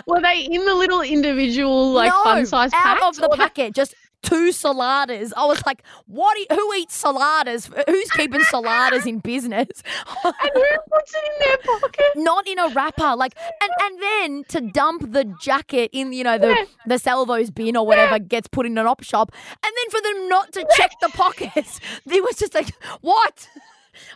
Were 0.06 0.20
they 0.20 0.48
in 0.50 0.64
the 0.64 0.74
little 0.74 1.00
individual 1.00 1.92
like 1.92 2.10
no, 2.10 2.24
fun 2.24 2.46
size 2.46 2.72
out 2.74 3.02
of 3.02 3.16
the 3.16 3.28
packet, 3.36 3.74
just 3.74 3.94
two 4.22 4.50
saladas. 4.50 5.32
I 5.36 5.44
was 5.46 5.64
like, 5.66 5.82
what? 6.06 6.36
e- 6.38 6.46
Who 6.50 6.74
eats 6.74 7.02
saladas? 7.02 7.66
Who's 7.88 8.10
keeping 8.10 8.40
saladas 8.42 9.06
in 9.06 9.18
business? 9.20 9.68
and 10.24 10.34
who 10.54 10.62
puts 10.92 11.14
it 11.14 11.22
in 11.24 11.46
their 11.46 11.56
pocket? 11.58 12.04
Not 12.16 12.46
in 12.48 12.58
a 12.58 12.68
wrapper, 12.68 13.16
like, 13.16 13.34
and 13.62 13.70
and 13.82 14.02
then 14.02 14.44
to 14.48 14.60
dump 14.72 15.12
the 15.12 15.24
jacket 15.40 15.90
in, 15.92 16.12
you 16.12 16.24
know, 16.24 16.38
the 16.38 16.48
Yeah. 16.48 16.64
the 16.86 16.98
salvos 16.98 17.50
bin 17.50 17.76
or 17.76 17.86
whatever 17.86 18.18
gets 18.18 18.48
put 18.48 18.66
in 18.66 18.76
an 18.78 18.86
op 18.86 19.02
shop, 19.02 19.32
and 19.64 19.72
then 19.76 19.90
for 19.90 20.00
them 20.02 20.28
not 20.28 20.52
to 20.52 20.66
check 20.76 20.90
the 21.00 21.08
pockets, 21.08 21.80
it 22.06 22.22
was 22.22 22.36
just 22.36 22.54
like, 22.54 22.70
what? 23.00 23.48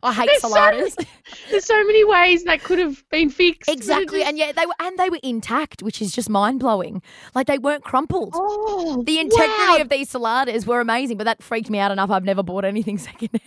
I 0.03 0.13
hate 0.13 0.27
There's 0.27 0.43
so 0.43 0.51
saladas. 0.51 1.07
There's 1.51 1.65
so 1.65 1.85
many 1.85 2.05
ways 2.05 2.45
that 2.45 2.63
could 2.63 2.79
have 2.79 3.03
been 3.11 3.31
fixed. 3.31 3.71
exactly, 3.71 4.23
and 4.23 4.39
yet 4.39 4.57
they 4.57 4.67
were 4.67 4.75
and 4.81 4.99
they 4.99 5.11
were 5.11 5.21
intact, 5.23 5.83
which 5.83 6.01
is 6.01 6.13
just 6.13 6.29
mind 6.31 6.61
blowing. 6.61 7.03
Like 7.35 7.47
they 7.47 7.59
weren't 7.59 7.85
crumpled. 7.85 8.35
oh, 8.35 9.03
The 9.07 9.19
integrity 9.19 9.53
wow. 9.69 9.79
of 9.81 9.89
these 9.89 10.11
saladas 10.11 10.67
were 10.67 10.81
amazing, 10.81 11.17
but 11.17 11.25
that 11.25 11.43
freaked 11.43 11.71
me 11.71 11.79
out 11.79 11.91
enough. 11.91 12.11
I've 12.11 12.25
never 12.25 12.43
bought 12.43 12.65
anything 12.65 12.99
secondhand. 13.11 13.43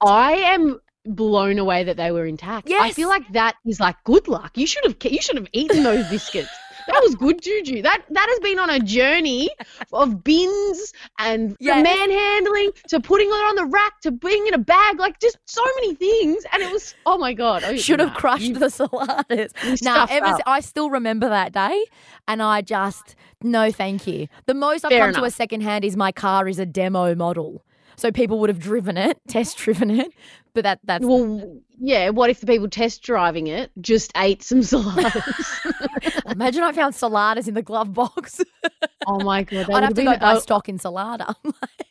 I 0.00 0.32
am 0.32 0.80
blown 1.04 1.58
away 1.58 1.84
that 1.84 1.96
they 1.96 2.10
were 2.10 2.26
intact. 2.26 2.68
Yes. 2.68 2.80
I 2.82 2.90
feel 2.92 3.08
like 3.08 3.28
that 3.32 3.54
is 3.64 3.78
like 3.80 3.96
good 4.04 4.26
luck. 4.28 4.56
You 4.56 4.66
should 4.66 4.84
have 4.84 4.96
you 5.12 5.22
should 5.22 5.36
have 5.36 5.48
eaten 5.52 5.82
those 5.82 6.08
biscuits. 6.08 6.50
That 6.86 7.00
was 7.02 7.14
good 7.14 7.42
juju. 7.42 7.82
That 7.82 8.02
that 8.10 8.26
has 8.28 8.38
been 8.40 8.58
on 8.58 8.70
a 8.70 8.78
journey 8.80 9.50
of 9.92 10.22
bins 10.24 10.92
and 11.18 11.56
Yes. 11.60 11.82
manhandling 11.82 12.70
to 12.88 13.00
putting 13.00 13.28
it 13.28 13.32
on 13.32 13.56
the 13.56 13.64
rack 13.66 14.00
to 14.02 14.10
being 14.12 14.46
in 14.46 14.54
a 14.54 14.58
bag, 14.58 14.98
like 14.98 15.18
just 15.20 15.38
so 15.46 15.62
many 15.76 15.94
things. 15.94 16.44
And 16.52 16.62
it 16.62 16.70
was 16.72 16.94
oh 17.06 17.18
my 17.18 17.32
god. 17.34 17.64
Oh, 17.64 17.76
Should 17.76 18.00
have 18.00 18.10
nah, 18.10 18.14
crushed 18.14 18.42
you- 18.44 18.54
the 18.58 18.66
saladas. 18.66 19.50
you 19.64 19.76
Nah, 19.82 20.06
ever, 20.10 20.26
up. 20.26 20.40
I 20.46 20.60
still 20.60 20.90
remember 20.90 21.28
that 21.28 21.52
day, 21.52 21.84
and 22.28 22.42
I 22.42 22.60
just 22.62 23.14
no, 23.42 23.70
thank 23.70 24.06
you. 24.06 24.28
The 24.46 24.54
most 24.54 24.84
I've 24.84 24.90
Fair 24.90 25.12
come 25.12 25.20
to 25.20 25.24
a 25.24 25.30
second 25.30 25.60
hand 25.62 25.84
is 25.84 25.96
my 25.96 26.12
car 26.12 26.48
is 26.48 26.58
a 26.58 26.66
demo 26.66 27.14
model, 27.14 27.62
so 27.96 28.12
people 28.12 28.38
would 28.40 28.50
have 28.50 28.58
driven 28.58 28.96
it, 28.96 29.18
test 29.28 29.58
driven 29.58 29.90
it, 29.90 30.12
but 30.54 30.64
that 30.64 30.80
that's 30.84 31.04
Well, 31.04 31.60
yeah. 31.78 32.10
What 32.10 32.30
if 32.30 32.40
the 32.40 32.46
people 32.46 32.68
test 32.68 33.02
driving 33.02 33.46
it 33.46 33.70
just 33.80 34.12
ate 34.16 34.42
some 34.42 34.60
saladas? 34.62 36.30
imagine 36.30 36.62
I 36.62 36.72
found 36.72 36.94
saladas 36.94 37.48
in 37.48 37.54
the 37.54 37.62
glove 37.62 37.92
box. 37.92 38.40
oh 39.06 39.20
my 39.20 39.42
god! 39.42 39.70
I'd 39.70 39.82
have 39.82 39.94
to 39.94 40.04
go 40.04 40.10
been- 40.12 40.20
buy 40.20 40.38
stock 40.38 40.68
in 40.68 40.78
salada. 40.78 41.34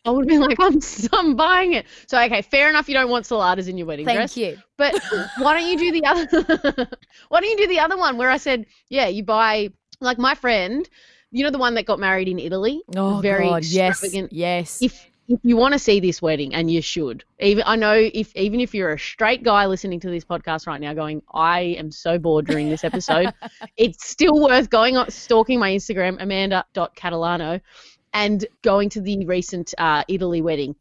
I 0.05 0.11
would 0.11 0.25
have 0.25 0.29
been 0.29 0.41
like, 0.41 0.57
I'm, 0.59 0.79
I'm 1.13 1.35
buying 1.35 1.73
it. 1.73 1.85
So 2.07 2.21
okay, 2.21 2.43
fair 2.43 2.69
enough. 2.69 2.87
You 2.87 2.93
don't 2.93 3.09
want 3.09 3.25
saladas 3.25 3.67
in 3.67 3.77
your 3.77 3.87
wedding 3.87 4.05
Thank 4.05 4.17
dress. 4.17 4.33
Thank 4.35 4.57
you. 4.57 4.61
But 4.77 5.01
why 5.39 5.59
don't 5.59 5.67
you 5.69 5.77
do 5.77 5.91
the 5.91 6.05
other? 6.05 6.87
why 7.29 7.41
don't 7.41 7.49
you 7.49 7.57
do 7.57 7.67
the 7.67 7.79
other 7.79 7.97
one 7.97 8.17
where 8.17 8.29
I 8.29 8.37
said, 8.37 8.67
yeah, 8.89 9.07
you 9.07 9.23
buy 9.23 9.69
like 10.01 10.17
my 10.19 10.35
friend, 10.35 10.87
you 11.31 11.43
know 11.43 11.49
the 11.49 11.57
one 11.57 11.73
that 11.75 11.85
got 11.85 11.99
married 11.99 12.27
in 12.27 12.39
Italy. 12.39 12.81
Oh 12.95 13.19
very 13.19 13.47
God, 13.47 13.65
yes, 13.65 14.05
yes. 14.31 14.81
If 14.81 15.09
if 15.27 15.39
you 15.43 15.57
want 15.57 15.73
to 15.73 15.79
see 15.79 15.99
this 15.99 16.21
wedding, 16.21 16.53
and 16.53 16.69
you 16.69 16.81
should, 16.81 17.23
even 17.39 17.63
I 17.65 17.75
know 17.75 17.93
if 17.93 18.35
even 18.35 18.59
if 18.59 18.73
you're 18.75 18.93
a 18.93 18.99
straight 18.99 19.43
guy 19.43 19.65
listening 19.65 19.99
to 20.01 20.09
this 20.09 20.23
podcast 20.23 20.67
right 20.67 20.79
now, 20.79 20.93
going, 20.93 21.21
I 21.33 21.61
am 21.61 21.91
so 21.91 22.19
bored 22.19 22.45
during 22.45 22.69
this 22.69 22.83
episode, 22.83 23.33
it's 23.77 24.07
still 24.07 24.39
worth 24.39 24.69
going 24.69 24.97
on 24.97 25.09
stalking 25.09 25.59
my 25.59 25.71
Instagram, 25.71 26.21
Amanda.catalano, 26.21 27.61
and 28.13 28.45
going 28.61 28.89
to 28.89 29.01
the 29.01 29.25
recent 29.25 29.73
uh, 29.77 30.03
Italy 30.07 30.41
wedding. 30.41 30.75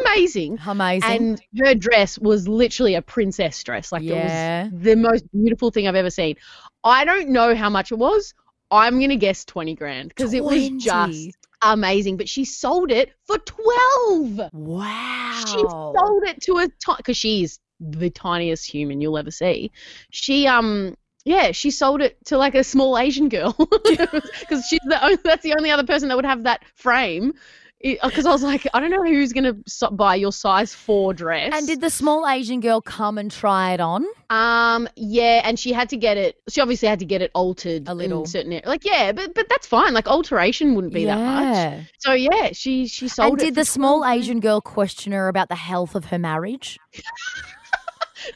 Amazing. 0.00 0.58
Amazing. 0.66 1.10
And 1.10 1.42
her 1.64 1.74
dress 1.74 2.18
was 2.18 2.46
literally 2.46 2.94
a 2.94 3.02
princess 3.02 3.62
dress. 3.62 3.92
Like 3.92 4.02
Yeah. 4.02 4.66
it 4.66 4.72
was 4.72 4.82
the 4.82 4.96
most 4.96 5.24
beautiful 5.32 5.70
thing 5.70 5.88
I've 5.88 5.94
ever 5.94 6.10
seen. 6.10 6.36
I 6.84 7.04
don't 7.04 7.30
know 7.30 7.54
how 7.54 7.70
much 7.70 7.90
it 7.92 7.98
was. 7.98 8.34
I'm 8.70 9.00
gonna 9.00 9.16
guess 9.16 9.44
twenty 9.44 9.74
grand 9.74 10.08
because 10.08 10.34
it 10.34 10.42
was 10.44 10.68
just 10.82 11.36
amazing. 11.72 12.16
But 12.16 12.28
she 12.28 12.44
sold 12.44 12.90
it 12.90 13.12
for 13.26 13.38
twelve. 13.38 14.50
wow. 14.52 15.44
She 15.46 15.58
sold 15.58 16.24
it 16.24 16.40
to 16.42 16.58
a 16.58 16.68
because 16.96 17.16
she's 17.16 17.60
the 17.80 18.10
tiniest 18.10 18.70
human 18.70 19.00
you'll 19.00 19.18
ever 19.18 19.30
see. 19.30 19.72
She 20.10 20.46
um 20.46 20.96
yeah 21.24 21.52
she 21.52 21.70
sold 21.70 22.02
it 22.02 22.16
to 22.26 22.36
like 22.36 22.54
a 22.54 22.64
small 22.64 22.98
Asian 22.98 23.28
girl 23.28 23.54
because 23.58 24.66
she's 24.68 24.80
the 24.86 24.98
only, 25.02 25.16
that's 25.24 25.42
the 25.42 25.54
only 25.54 25.70
other 25.70 25.84
person 25.84 26.08
that 26.08 26.16
would 26.16 26.26
have 26.26 26.44
that 26.44 26.64
frame. 26.74 27.34
Because 27.84 28.24
I 28.24 28.30
was 28.32 28.42
like, 28.42 28.66
I 28.72 28.80
don't 28.80 28.90
know 28.90 29.04
who's 29.04 29.34
gonna 29.34 29.54
so- 29.66 29.90
buy 29.90 30.14
your 30.14 30.32
size 30.32 30.74
four 30.74 31.12
dress. 31.12 31.52
And 31.54 31.66
did 31.66 31.82
the 31.82 31.90
small 31.90 32.26
Asian 32.26 32.60
girl 32.60 32.80
come 32.80 33.18
and 33.18 33.30
try 33.30 33.74
it 33.74 33.80
on? 33.80 34.06
Um, 34.30 34.88
yeah, 34.96 35.42
and 35.44 35.58
she 35.58 35.70
had 35.72 35.90
to 35.90 35.98
get 35.98 36.16
it. 36.16 36.36
She 36.48 36.62
obviously 36.62 36.88
had 36.88 36.98
to 37.00 37.04
get 37.04 37.20
it 37.20 37.30
altered 37.34 37.86
A 37.86 37.92
little. 37.94 38.20
in 38.20 38.26
certain 38.26 38.52
areas. 38.52 38.66
Like, 38.66 38.86
yeah, 38.86 39.12
but 39.12 39.34
but 39.34 39.48
that's 39.50 39.66
fine. 39.66 39.92
Like, 39.92 40.08
alteration 40.08 40.74
wouldn't 40.74 40.94
be 40.94 41.04
that 41.04 41.18
much. 41.18 41.84
So 41.98 42.14
yeah, 42.14 42.50
she 42.52 42.86
she 42.88 43.06
sold 43.06 43.32
And 43.32 43.42
it. 43.42 43.44
did 43.44 43.54
the 43.54 43.64
small 43.66 43.98
12 43.98 44.16
Asian 44.18 44.40
girl 44.40 44.62
question 44.62 45.12
her 45.12 45.28
about 45.28 45.50
the 45.50 45.54
health 45.54 45.94
of 45.94 46.06
her 46.06 46.18
marriage? 46.18 46.78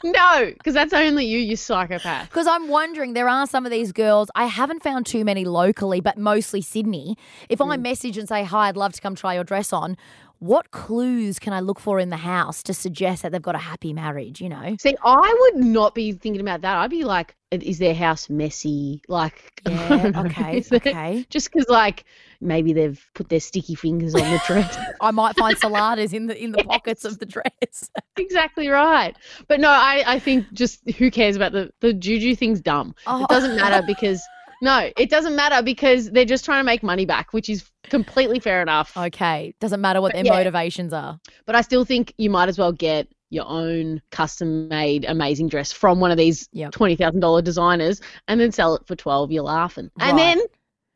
No, 0.03 0.51
because 0.57 0.73
that's 0.73 0.93
only 0.93 1.25
you, 1.25 1.39
you 1.39 1.55
psychopath. 1.55 2.29
Because 2.29 2.47
I'm 2.47 2.67
wondering, 2.67 3.13
there 3.13 3.29
are 3.29 3.47
some 3.47 3.65
of 3.65 3.71
these 3.71 3.91
girls, 3.91 4.29
I 4.35 4.45
haven't 4.45 4.83
found 4.83 5.05
too 5.05 5.23
many 5.23 5.45
locally, 5.45 5.99
but 6.01 6.17
mostly 6.17 6.61
Sydney. 6.61 7.17
If 7.49 7.61
I 7.61 7.65
hmm. 7.65 7.69
message 7.81 8.17
and 8.17 8.27
say, 8.27 8.43
Hi, 8.43 8.69
I'd 8.69 8.77
love 8.77 8.93
to 8.93 9.01
come 9.01 9.15
try 9.15 9.35
your 9.35 9.43
dress 9.43 9.73
on, 9.73 9.97
what 10.39 10.71
clues 10.71 11.37
can 11.39 11.53
I 11.53 11.59
look 11.59 11.79
for 11.79 11.99
in 11.99 12.09
the 12.09 12.17
house 12.17 12.63
to 12.63 12.73
suggest 12.73 13.23
that 13.23 13.31
they've 13.31 13.41
got 13.41 13.55
a 13.55 13.59
happy 13.59 13.91
marriage, 13.93 14.39
you 14.41 14.47
know? 14.49 14.75
See, 14.79 14.95
I 15.03 15.37
would 15.53 15.63
not 15.65 15.93
be 15.93 16.13
thinking 16.13 16.41
about 16.41 16.61
that. 16.61 16.77
I'd 16.77 16.89
be 16.89 17.03
like, 17.03 17.35
is 17.51 17.77
their 17.79 17.93
house 17.93 18.29
messy? 18.29 19.01
Like, 19.07 19.61
Yeah, 19.67 20.11
okay, 20.27 20.61
there- 20.61 20.77
okay. 20.77 21.25
Just 21.29 21.51
because, 21.51 21.67
like, 21.67 22.05
maybe 22.39 22.71
they've 22.73 23.03
put 23.15 23.27
their 23.29 23.39
sticky 23.41 23.75
fingers 23.75 24.15
on 24.15 24.21
the 24.21 24.41
dress. 24.47 24.77
I 25.01 25.11
might 25.11 25.35
find 25.35 25.57
saladas 25.61 26.13
in 26.13 26.27
the 26.27 26.41
in 26.41 26.51
the 26.53 26.63
pockets 26.63 27.03
of 27.05 27.19
the 27.19 27.25
dress. 27.25 27.89
exactly 28.17 28.69
right. 28.69 29.15
But 29.47 29.59
no, 29.59 29.69
I, 29.69 30.03
I 30.07 30.19
think 30.19 30.51
just 30.53 30.89
who 30.91 31.11
cares 31.11 31.35
about 31.35 31.51
the 31.51 31.71
the 31.81 31.91
juju 31.93 32.35
thing's 32.35 32.61
dumb. 32.61 32.95
Oh. 33.07 33.23
It 33.23 33.29
doesn't 33.29 33.55
matter 33.57 33.85
because 33.85 34.23
no, 34.61 34.89
it 34.97 35.09
doesn't 35.09 35.35
matter 35.35 35.61
because 35.63 36.09
they're 36.11 36.25
just 36.25 36.45
trying 36.45 36.59
to 36.59 36.63
make 36.65 36.83
money 36.83 37.05
back, 37.05 37.33
which 37.33 37.49
is 37.49 37.69
completely 37.83 38.39
fair 38.39 38.61
enough. 38.61 38.95
Okay, 38.97 39.53
doesn't 39.59 39.81
matter 39.81 40.01
what 40.01 40.13
But 40.13 40.23
their 40.23 40.25
yeah. 40.33 40.37
motivations 40.37 40.93
are. 40.93 41.19
But 41.45 41.55
I 41.55 41.61
still 41.61 41.85
think 41.85 42.13
you 42.17 42.29
might 42.29 42.49
as 42.49 42.57
well 42.57 42.71
get 42.71 43.07
your 43.31 43.45
own 43.47 44.01
custom 44.11 44.67
made 44.67 45.05
amazing 45.05 45.47
dress 45.49 45.71
from 45.71 45.99
one 45.99 46.09
of 46.11 46.17
these 46.17 46.49
Yep. 46.53 46.71
twenty 46.71 46.95
thousand 46.95 47.19
dollar 47.19 47.41
designers 47.41 48.01
and 48.27 48.39
then 48.39 48.51
sell 48.51 48.75
it 48.75 48.85
for 48.87 48.95
twelve. 48.95 49.31
You're 49.31 49.43
laughing, 49.43 49.89
and 49.99 50.17
Right. 50.17 50.35
then 50.35 50.41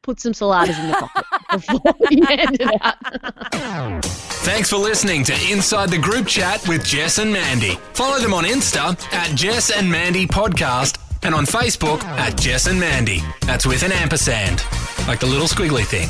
put 0.01 0.19
some 0.19 0.33
saladas 0.33 0.77
in 0.79 0.87
the 0.89 0.93
pocket 0.95 1.25
before 1.51 1.93
you 2.11 2.25
hand 2.25 2.57
it 2.59 2.81
out. 2.81 4.03
Thanks 4.43 4.69
for 4.69 4.75
listening 4.77 5.23
to 5.25 5.33
Inside 5.51 5.89
the 5.89 5.97
Group 5.97 6.27
Chat 6.27 6.67
with 6.67 6.83
Jess 6.83 7.17
and 7.19 7.31
Mandy. 7.31 7.75
Follow 7.93 8.19
them 8.19 8.33
on 8.33 8.43
Insta 8.43 9.01
at 9.13 9.33
Jess 9.37 9.71
and 9.71 9.89
Mandy 9.89 10.27
Podcast 10.27 10.99
and 11.23 11.33
on 11.35 11.45
Facebook 11.45 12.03
at 12.03 12.39
Jess 12.39 12.67
and 12.67 12.79
Mandy. 12.79 13.21
That's 13.41 13.65
with 13.65 13.83
an 13.83 13.91
ampersand, 13.91 14.63
like 15.07 15.19
the 15.19 15.27
little 15.27 15.47
squiggly 15.47 15.85
thing. 15.85 16.09